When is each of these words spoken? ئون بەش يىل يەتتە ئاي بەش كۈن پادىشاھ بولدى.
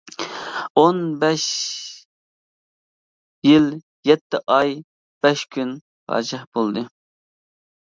ئون 0.83 1.01
بەش 1.23 1.43
يىل 3.49 3.69
يەتتە 4.13 4.41
ئاي 4.57 4.75
بەش 5.27 5.47
كۈن 5.55 5.77
پادىشاھ 6.11 6.51
بولدى. 6.61 6.87